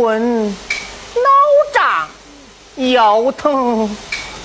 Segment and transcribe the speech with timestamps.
[0.00, 1.28] 昏，脑
[1.74, 2.08] 胀，
[2.90, 3.94] 腰疼，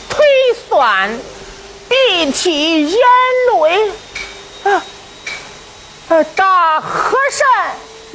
[0.09, 0.25] 腿
[0.67, 1.17] 酸，
[1.87, 2.99] 鼻涕眼
[3.53, 3.89] 泪。
[4.69, 4.83] 啊，
[6.09, 7.47] 啊，大和尚，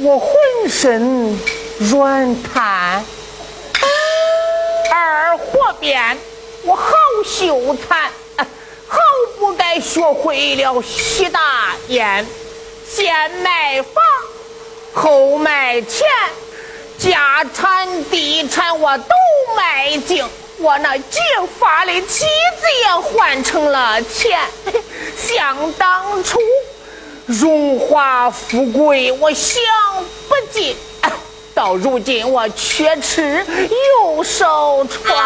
[0.05, 0.29] 我浑
[0.69, 1.41] 身
[1.79, 3.03] 软瘫。
[4.93, 6.19] 二货变，
[6.65, 6.93] 我好
[7.25, 8.11] 羞惭，
[8.87, 8.99] 好
[9.39, 12.27] 不该学会了吸大烟，
[12.87, 13.95] 先卖房。
[14.93, 16.07] 后卖钱，
[17.01, 19.15] 家产地产我都
[19.57, 20.23] 卖尽，
[20.59, 21.19] 我那结
[21.59, 24.39] 发的妻子也换成了钱。
[25.17, 26.39] 想当初
[27.25, 29.63] 荣华富贵我享
[30.29, 30.77] 不尽，
[31.55, 33.47] 到如今我缺吃
[34.05, 35.17] 又少穿。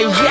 [0.00, 0.27] yeah.